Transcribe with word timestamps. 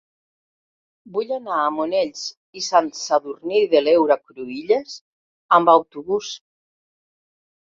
Vull 1.17 1.33
anar 1.35 1.57
a 1.65 1.67
Monells 1.75 2.23
i 2.61 2.65
Sant 2.69 2.89
Sadurní 3.01 3.61
de 3.75 3.83
l'Heura 3.89 4.19
Cruïlles 4.23 4.97
amb 5.61 5.71
autobús. 5.77 6.33